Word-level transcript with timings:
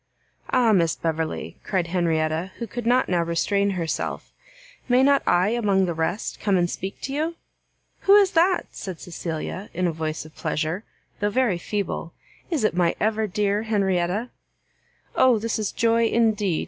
"Ah, 0.49 0.71
Miss 0.73 0.95
Beverley!" 0.95 1.57
cried 1.63 1.85
Henrietta, 1.85 2.53
who 2.57 2.65
could 2.65 2.87
not 2.87 3.07
now 3.07 3.21
restrain 3.21 3.69
herself, 3.77 4.33
"may 4.89 5.03
not 5.03 5.21
I, 5.27 5.49
among 5.49 5.85
the 5.85 5.93
rest, 5.93 6.39
come 6.39 6.57
and 6.57 6.67
speak 6.67 6.99
to 7.01 7.13
you?" 7.13 7.35
"Who 8.09 8.15
is 8.15 8.31
that?" 8.31 8.65
said 8.71 8.99
Cecilia, 8.99 9.69
in 9.75 9.85
a 9.85 9.91
voice 9.91 10.25
of 10.25 10.35
pleasure, 10.35 10.83
though 11.19 11.29
very 11.29 11.59
feeble; 11.59 12.15
"is 12.49 12.63
it 12.63 12.73
my 12.75 12.95
ever 12.99 13.27
dear 13.27 13.61
Henrietta?" 13.61 14.31
"Oh 15.15 15.37
this 15.37 15.59
is 15.59 15.71
joy 15.71 16.07
indeed!" 16.07 16.59